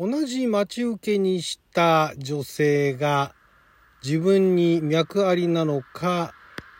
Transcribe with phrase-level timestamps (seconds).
[0.00, 3.34] 同じ待ち受けにした女性が
[4.04, 6.34] 自分に脈ありなのか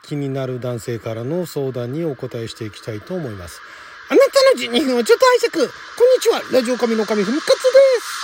[0.04, 3.60] 気になる男性からの相談にお答えしていきたいと思います。
[4.08, 4.26] あなた
[4.56, 5.72] の12分をちょっと拝借こんに
[6.22, 8.18] ちはラジオ神の神ふみかつです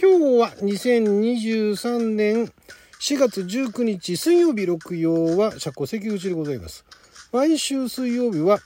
[0.00, 2.52] 今日は2023年
[3.00, 6.84] 4月19日水曜日六曜は社交関口でございます。
[7.32, 8.60] 毎週水曜日は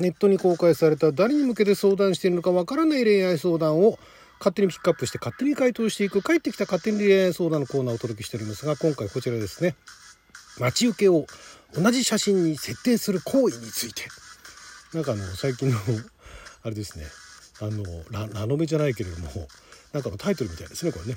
[0.00, 3.98] ネットに公開された誰に向けて相談しているのかわからない恋愛相談を
[4.38, 9.76] 勝手にピックアップして勝手に回答していく帰ってきた勝手に恋愛相談のコーナーをお届けしておりますが今回こちらですね。
[10.58, 11.26] 待ち受けを
[11.74, 14.02] 同じ写真に設定する行為について。
[14.94, 15.76] なんかあの最近の
[16.62, 17.04] あれですね。
[17.60, 19.28] あのララノベじゃないけれども
[19.92, 21.16] なんかのタイトルみたいですねこれね。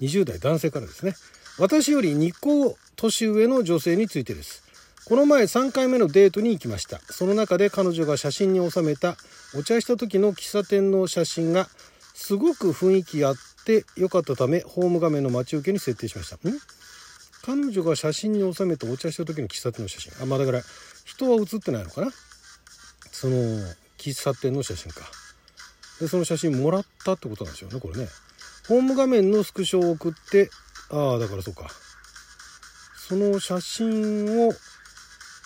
[0.00, 1.14] 20代男性からですね。
[1.58, 4.67] 私より2個年上の女性についてです。
[5.08, 6.98] この前3回目のデートに行きました。
[6.98, 9.16] その中で彼女が写真に収めた
[9.56, 11.66] お茶した時の喫茶店の写真が
[12.12, 16.36] すごく雰囲気あって良かったためホーム画面の待ち受けに設定しました。
[16.36, 16.52] ん？
[17.42, 20.12] 彼女が写真に収めたお茶した時の喫茶店の写真。
[20.22, 20.60] あまあだから
[21.06, 22.10] 人は写ってないのかな？
[23.10, 23.36] その
[23.96, 25.06] 喫茶店の写真か。
[26.00, 28.08] でその写真もらったってことなんでしょうねこれね。
[28.68, 30.50] ホーム画面のスクショを送って
[30.90, 31.66] ああだからそうか。
[32.94, 34.52] その写真を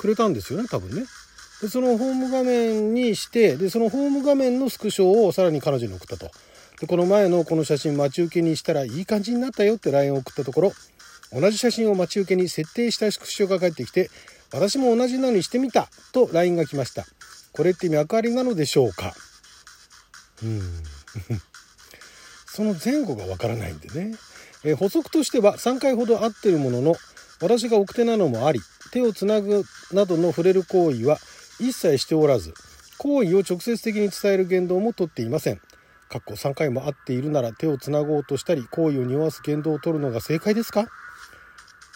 [0.02, 1.04] くれたんですよね多分ね。
[1.62, 6.30] でそのホーム画面にしてでそのホーム画面のスクショをさらに彼女に送ったと。
[6.80, 10.72] でこの前のこの写真待ち受けにしたらいい感じになったよって LINE を送ったところ
[11.32, 14.10] 同じ写真を待ち受けに設定したスクショが返ってきて
[14.52, 17.06] 私も同じのにしてみたと LINE が来ました。
[17.52, 19.14] これって脈ありなのでしょうか？
[20.42, 20.82] うん。
[22.52, 24.16] その前後がわからないんでね、
[24.64, 26.96] え補足としては3回ほど会ってるものの
[27.40, 28.60] 私が奥手なのもあり
[28.92, 31.18] 手をつなぐなどの触れる行為は
[31.58, 32.54] 一切しておらず
[32.98, 35.56] 行為を直接的に伝える言動もとっていません。
[36.08, 40.84] かっこ3回も会っているなら手をつなごうとしたり行為を匂わす言動を取るのが正解ですか、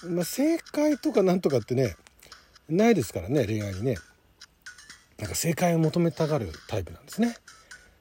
[0.08, 1.96] まあ、正解とかなんとかってね
[2.68, 3.96] ないですからね恋愛にね。
[5.18, 7.36] なんか正解を求めたがるタイプなんですね。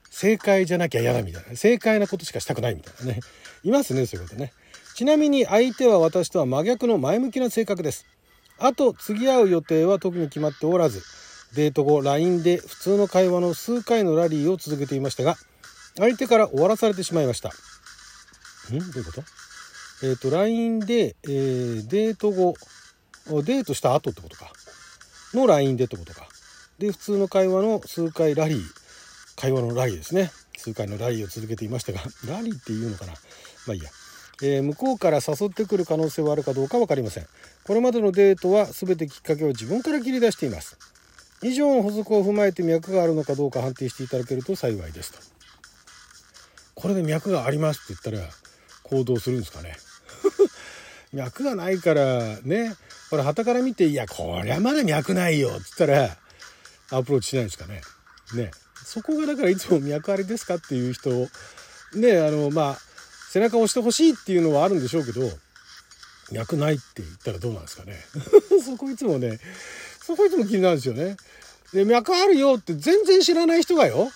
[0.09, 1.55] 正解じゃなきゃ嫌だみたいな。
[1.55, 3.19] 正解なことしかしたくないみたいなね。
[3.63, 4.53] いますねそういうことね。
[4.95, 8.05] ちなみに相手は私とは真逆の前向きな性格です。
[8.57, 11.03] あと次会う予定は特に決まっておらず
[11.55, 15.35] デート後 LINE で普通の会話の数回のラリーを続けていましたが
[15.97, 17.49] 相手から終わらされてしまいました。
[17.49, 17.51] ん？
[17.51, 19.23] どういうこと？
[20.03, 22.55] えっ、ー、と LINE で、えー、デート後
[23.43, 24.51] デートした後ってことか。
[25.33, 26.27] の LINE でってことか。
[26.79, 28.61] で普通の会話の数回ラリー
[29.37, 30.31] 会話のラリーですね。
[30.57, 33.13] 数回のラリーを続けていましたがラリーっていうのかな？
[33.13, 33.17] ま
[33.71, 33.89] あいいや。
[34.41, 37.27] えー、向こうから誘ってくる可能性はあるかどうか分かりません。
[37.63, 40.77] これまでのデートは全てきっかけを自分から切り出しています。
[41.41, 45.19] 以上の補足を踏まえて脈があるのかどうか判定していただけると幸いですと。
[46.73, 48.29] これで脈がありますって言ったら
[48.83, 49.77] 行動するんですかね。
[51.13, 52.75] 脈がないからね。
[53.09, 56.17] これ旗から見て「いやこりゃまだ脈ないよ」っつったら
[56.89, 57.81] アプローチしないですかね。
[58.33, 58.51] ね。
[58.83, 61.27] そこがだからいつも脈ありですかっていう人を
[61.93, 62.94] ねあのまあ
[63.31, 65.21] 背中を押してほしいっていうのはあるんでしょうけど
[66.31, 68.03] 脈ないって言ったらどうなんですかね。
[68.65, 69.39] そこいつもね
[70.03, 71.17] そこいつも気になるんですよね。
[71.73, 74.11] で脈あるよって全然知らない人がよ。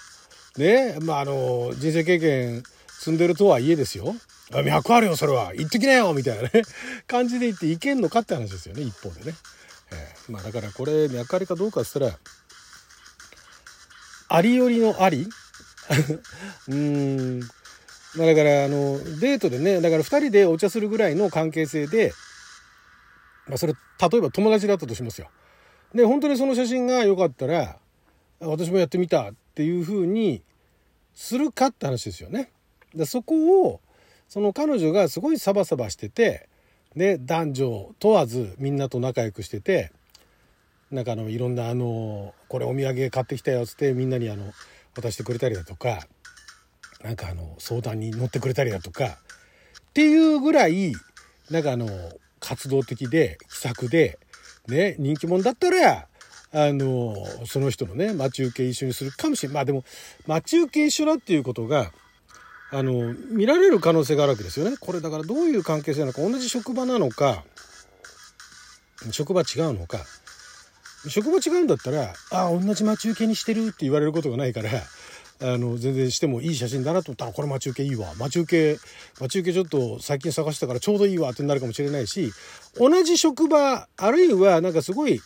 [0.58, 2.64] ねまああの人生経験
[3.00, 4.16] 積んでるとはいえですよ。
[4.64, 5.54] 脈あるよそれは。
[5.54, 6.64] 行ってきなよみたいなね。
[7.08, 9.36] 感じで言っていけんのかって話ですよね一方でね、
[9.92, 12.18] えー、まあだからこれ脈ありかどうかっつったら
[14.30, 15.28] ありよりのあり？
[16.68, 17.50] うーん、
[18.18, 22.14] だからあのデートでねだから2人でお茶するぐらいの関係性で、
[23.48, 25.30] まあ、それ例えば友達だったとしますよ。
[25.94, 27.78] で本当にその写真が良かったら
[28.40, 30.42] 私もやってみたっていうふうに
[31.14, 32.52] するかって話ですよね。
[32.96, 33.82] でそこを
[34.28, 36.48] その彼女がすごいサバサバしてて
[36.96, 39.92] で男女問わずみんなと仲良くしてて
[40.92, 44.52] なんかあのいろんなあのこれお土産買ってきたよっつってみんなにあの
[44.96, 46.08] 渡してくれたりだとか
[47.04, 50.94] なんかあの相談に乗ってくれたりだとかっていうぐらい
[51.50, 51.88] なんかあの
[52.40, 54.20] 活動的で気さくで
[54.68, 56.08] ね人気者だったら
[56.52, 57.16] あの
[57.46, 59.84] その人のね待ち受け一緒にするかもしれないまあでも
[60.28, 61.92] 待ち受け一緒だっていうことが
[62.72, 64.78] あの見られる可能性があるわけですよね。
[64.78, 67.44] これだからどういう関係性なのか同じ職場なのか
[69.12, 70.00] 職場違うのか。
[71.08, 74.70] 職場違うんだったら「ああ同じ待ち受けにしてる」って言われることがないから
[75.42, 78.80] あの全然してもいい写真だなと思ったらこれ待ち受けいいわ待ち受け
[79.22, 82.32] 待ち受けちょっと最近探してたからちょうどいいわってなるかもしれないし
[82.78, 85.22] 同じ職場あるいはなんかすごい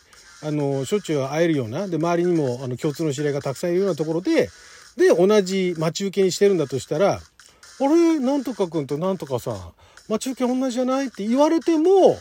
[0.45, 4.50] あの、しょっちゅう会えるような、で、周りにも、あの、共通の知り合いがたくさんいるようなところで、
[4.98, 7.21] で、同じ待ち受けにしてるんだとしたら、あ
[7.80, 9.71] れ、なんとかくんとなんとかさ、
[10.10, 12.18] 待ち受け同じじゃないって言われても、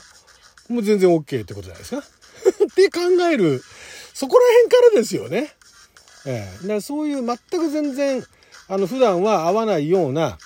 [0.69, 1.99] もう全然 OK ってことじゃないですか？
[2.71, 3.61] って考える、
[4.15, 5.53] そこら辺からですよね。
[6.27, 8.23] ええだからそういう全く全然、
[8.69, 10.39] あの、普段は会わないような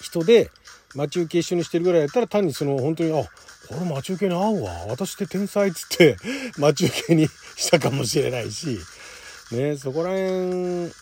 [0.00, 0.50] 人で、
[0.94, 3.22] 待ち受け一緒にしてるぐらいだったら単にその本当に、あ、
[3.68, 4.86] これ待ち受けに合うわ。
[4.88, 6.16] 私って天才っつって
[6.58, 8.80] 待ち受けにしたかもしれないし、
[9.52, 10.92] ね、そこら辺、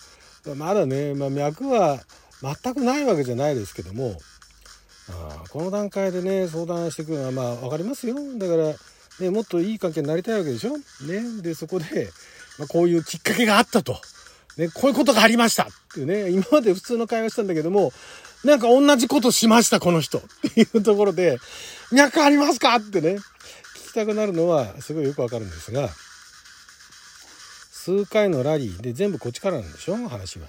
[0.56, 2.00] まだね、まあ、脈は
[2.42, 4.18] 全くないわけじゃないですけども、
[5.10, 8.16] あこの段階でね、相談してくるのはまあ分かりますよ。
[8.36, 8.74] だから、
[9.20, 11.42] ね、もっといい関係になりたいわけでしょね。
[11.42, 12.10] で、そこで、
[12.58, 14.00] まあ、こういうきっかけがあったと。
[14.56, 17.92] ね、こういうことがありましたっていうね、今まで普通の会話したんだけども、
[18.44, 20.22] なんか同じことしました、この人っ
[20.52, 21.38] ていうところで、
[21.92, 22.74] 脈ありますか？
[22.74, 23.16] ってね、
[23.76, 25.88] 聞きたくなるのはすごいよくわかるんですが、
[27.70, 29.96] 数回のラリーで全部こっちからなんでしょ？
[30.08, 30.46] 話は。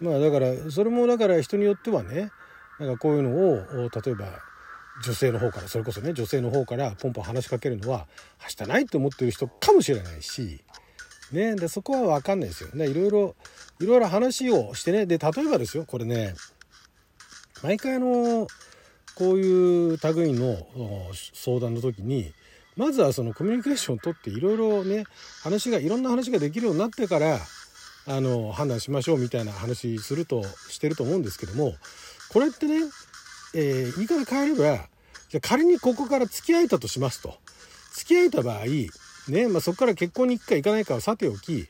[0.00, 2.30] まあだから、それもだから人によってはね、
[2.78, 4.26] なんかこういうのを、例えば、
[5.04, 8.06] 女性の方から、それこそね、女性の方からポンポン話しかけるのは、
[8.38, 10.60] はしたないって思ってる人かもしれないし、
[11.32, 12.70] ね、でそこは分かんないですよ。
[12.74, 13.36] ね、いろいろ、
[13.80, 16.34] いろいろ話をしてね、で、例えばですよ、これね、
[17.62, 18.46] 毎回あの、
[19.14, 20.56] こういう類の
[21.34, 22.32] 相談の時に、
[22.76, 25.04] まずはそのコミュニケーションをとっていろいろね、
[25.42, 27.40] 話が、いろんな話ができるようになってから、
[28.06, 31.74] あの、判断しましょうみたいな話すると、してると思うんですけども、
[32.30, 32.86] これってね、
[33.54, 34.88] えー、言い方変えれば、
[35.28, 37.34] じゃ仮にここから付き合えたとしますと。
[37.94, 38.64] 付き合えた場合、
[39.28, 41.66] ね、まあ、そこから結婚に行くか行かないかはさておき、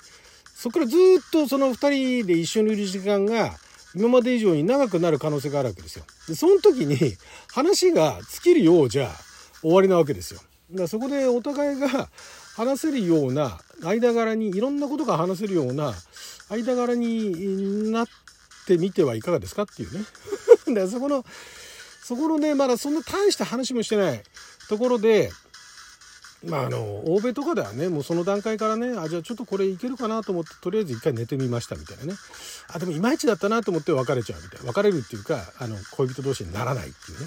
[0.55, 3.57] そこからずっとその2人で一緒にいる時間が
[3.95, 6.05] 今まで以上に長くなる可能性があるわけですよ。
[6.27, 7.17] で、その時に
[7.53, 9.11] 話が尽きるようじゃ
[9.61, 10.41] 終わりなわけですよ。
[10.71, 12.09] だからそこでお互いが
[12.57, 15.95] 話せるような間柄にいろんなことが話せるような
[16.51, 18.07] 間柄になっ
[18.67, 20.05] てみてはいかがですかっていうね。
[20.69, 21.25] だからそこの
[22.03, 24.23] そこのねまだそんな大した話もしてない
[24.69, 25.31] ところで
[26.47, 32.15] まああの欧米とかではねもうその段階からねあじゃあちょっとこれいけるかなと思ってとりあえず一回寝てみましたみたいなね。
[32.73, 34.67] あでもいまいちだったなと思って別れちゃうみたいな。
[34.69, 37.27] 別れるっていうかあの恋人同士にならないっていうね。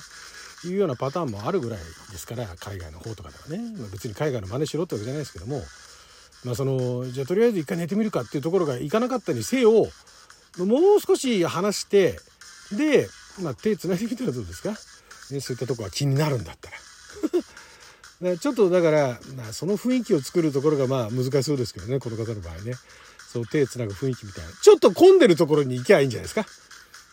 [0.63, 1.79] いうようなパターンもあるぐらい
[2.11, 5.61] ですから海外の方とかではね、まあ、別に海外の真似しろってわけじゃないですけども。
[6.43, 9.87] まあそのじゃあとりあえず一回寝てみるかっていうところがいかなかったにせよも
[10.97, 12.19] う少し話して
[12.71, 13.07] で、
[13.41, 16.77] まあ、手つないでみたらどうですか、ね、そういったところは気になるんだったら。
[18.39, 22.73] ちょっとだから、まあ、その雰囲気を作るところがまあ難しそうですけどねこの方の場合ね
[23.17, 26.45] そう手つなぐ雰囲気みたいなちょっと混んでるところに行きゃいいんじゃないですか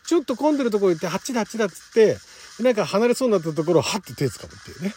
[0.09, 2.17] ちょっと混んでるところ行って、あっちだあっちだっつって、
[2.63, 4.95] なんか離れそうになったところをはって手掴むっていうね。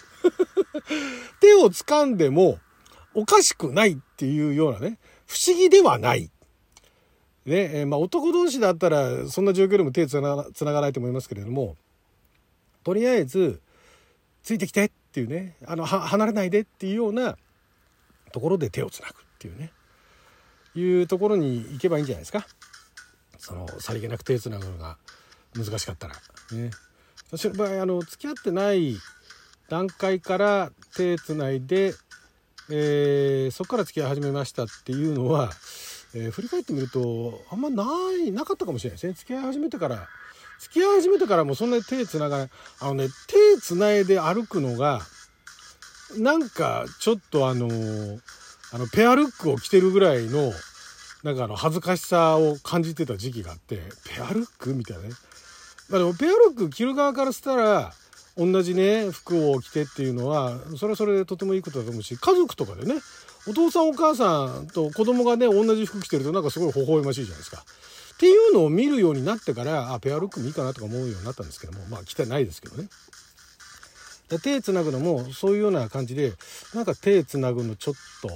[1.41, 2.59] 手を掴んでも
[3.13, 6.31] おかしくないっていうようなね、不思議ではない。
[7.45, 11.75] ね、えー、まあ男同士だったらそんな状況でも手つながないと思いますけれども、
[12.85, 13.59] とりあえず、
[14.43, 17.37] ついてきてっていうね、あの、離れないでっていうような
[18.31, 19.73] ところで手をつなぐっていうね、
[20.73, 22.47] いうところに行けばいいんじゃないですか。
[23.37, 24.97] その、さりげなく手つなぐのが
[25.53, 26.15] 難しかったら。
[26.53, 26.71] ね。
[27.29, 28.95] 私の場合、あの、付き合ってない
[29.67, 31.93] 段階から手つないで、
[32.69, 35.51] えー、そこから付き合い始めましたっていうのは、
[36.13, 37.83] えー、振り返ってみると、あんまな
[38.13, 39.13] い、なかったかもしれないですね。
[39.13, 40.07] 付き合い始めてから、
[40.61, 42.49] 付き合い始めてからもそんなに手つながない。
[42.79, 45.01] あのね、手つないで歩くのが、
[46.17, 47.67] なんかちょっとあの
[48.73, 50.53] あの、ペアルックを着てるぐらいの、
[51.23, 53.81] なんかあの、恥ずかしさを感じてた時期があって、
[54.15, 55.09] ペアルックみたいなね。
[55.89, 57.93] まあでも、ペアルック着る側からしたら、
[58.37, 63.01] 同じね、服を着てっていうのは、それはそれでとてもいいことだと思うし、家族とかでね、
[63.45, 67.65] お父さんお母さんと子供がね、同じ服着てるとなんかすごい微笑ましいじゃないですか。
[68.21, 72.87] っていうのを見るようになってから、あ、ペアルックもいいかなとか思うようになったんですけども、まあ着てないですけどね。
[74.43, 76.33] 手つなぐのもそういうような感じで、
[76.75, 78.29] なんか手つなぐのちょっと、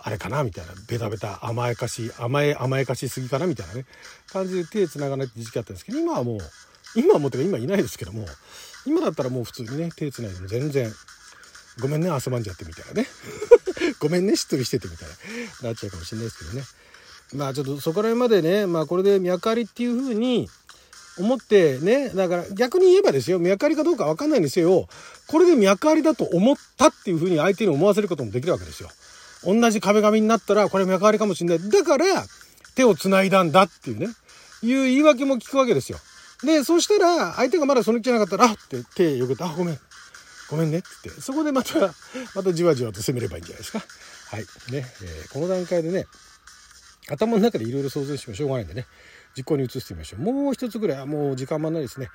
[0.00, 3.84] あれかなみたいな、ベタベタ甘やかし、甘え、甘やかしすぎかなみたいなね、
[4.32, 6.38] 感じで手繋がないって時期あったんですけど、今はもう、
[6.96, 8.26] 今はもうてか今いないですけども、
[8.84, 10.92] 今だったらもう普通にね、手繋いでも全然、
[11.80, 13.06] ごめんね、遊ばんじゃってみたいなね。
[14.00, 15.08] ごめんね、しっとりしててみたい
[15.62, 16.64] な、なっちゃうかもしれないですけどね。
[17.34, 20.48] まあちょっとそこら辺までね、まあこれで脈ありっていう風に
[21.18, 24.88] 思ってね、だから逆に言えばですよ、脈ありかどうかわかんないにせよ、
[25.28, 28.90] これで脈ありだと思ったっていう風に相手に思わせることもできるわけですよ。
[29.44, 31.70] 同じ壁紙になったら、これ脈ありかもしれない。
[31.70, 32.04] だから、
[32.74, 34.06] 手を繋いだんだっていうね、
[34.62, 35.98] いう言い訳も聞くわけですよ。
[36.44, 39.78] で、そしたら、相手がまだその気じゃなかったら、あって手よけて、あ、ごめん。
[40.48, 41.92] ごめんねって言って、そこでまた、
[42.34, 43.80] またじわじわと攻めればいいんじゃないですか。
[44.30, 44.42] はい。
[44.70, 46.06] ね、えー、この段階でね、
[47.12, 48.86] 頭の中でいろいろ想像してもしょうがないんでね、
[49.36, 50.20] 実行に移してみましょう。
[50.20, 52.08] もう一つぐらい、もう時間もないですね。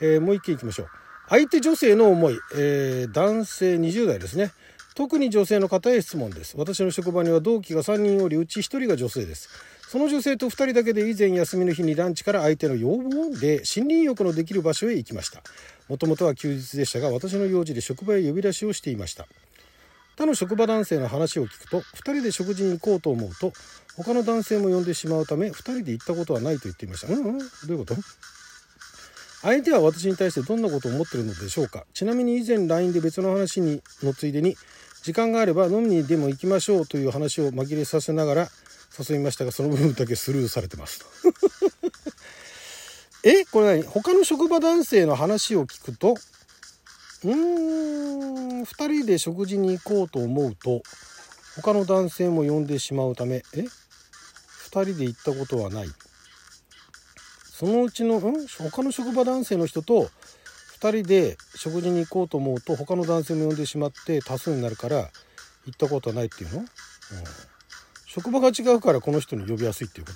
[0.00, 0.88] えー、もう一件いきましょう。
[1.28, 4.52] 相手女性の思い、えー、男性20代ですね。
[4.94, 6.56] 特に女性の方へ質問です。
[6.56, 9.48] 私の職場には同期が3人おり、うち1人が女性です。
[9.94, 15.40] その女性と2人だけで以前休みの日にランチから相手の要望で森林浴のできる場所へ行きました
[15.88, 19.28] もともとは休日でしたが私の用事で職場へ呼び出しをしていました
[20.16, 23.52] 他の職場男性の話を聞くと2人で食事に行こうと思うと
[23.96, 27.12] 他の男性も呼んでしまうため2人で行ったことはないと言っていました。
[27.12, 27.94] うんうんどういうこと？
[29.42, 31.84] 相手は私に対してどんなことを思ってるのでしょうか？
[31.92, 34.56] ちなみに以前 LINE で別の話にのついでに
[35.02, 38.48] 時間があれば飲みにでも行きましょうという話を紛れさせながら
[38.98, 41.04] 誘いましたがその部分だけスルーされてます。
[43.22, 43.44] え？
[43.46, 43.82] これ何？
[43.82, 46.14] 他の職場男性の話を聞くと
[47.24, 50.82] うーん2人で食事に行こうと思うと
[51.56, 53.68] 他の男性も呼んでしまうためえ？2
[54.70, 55.88] 人で行ったことはない。
[57.52, 58.20] そのうちのん？
[58.70, 60.10] 他の職場男性の人と
[60.80, 65.08] 2人で食事に行こうと思うと他の男性も呼んでしまって多数になるから
[65.66, 66.66] 行ったことはないっていうの、うん。
[68.06, 70.12] 職場が違うからこの人に呼びやすいっていうこ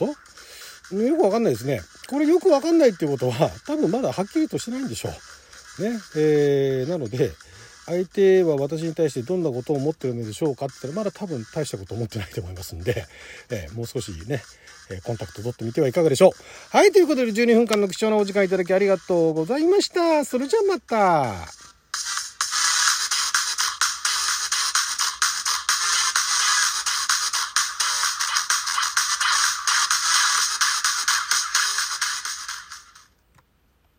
[0.90, 0.96] と？
[0.96, 1.80] よくわかんないですね。
[2.08, 5.12] これよくわかんないっていうことは多分まだはっきりとしてないんでしょう。
[5.82, 5.98] ね。
[6.16, 7.30] えー、なので、
[7.86, 13.06] 相手は私に対してどんなことを思ってるのでしょうかって言ったらまだ多分大したこと思ってないと思いますんで、
[13.50, 14.42] えー、もう少しね、
[14.90, 16.76] えコンタクト取ってみてはいかがでしょう。
[16.76, 20.24] はい、ということで12分間の貴重なお時間いただきありがとうございました。
[20.24, 21.77] それじゃあまた。